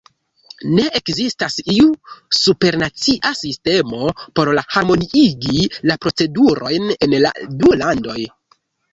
Ne 0.77 0.83
ekzistas 0.99 1.57
iu 1.73 1.89
supernacia 2.37 3.31
sistemo 3.41 3.99
por 4.39 4.51
harmoniigi 4.77 5.61
la 5.91 5.99
procedurojn 6.07 6.89
en 7.09 7.13
la 7.27 7.33
du 7.61 7.75
landoj. 7.83 8.17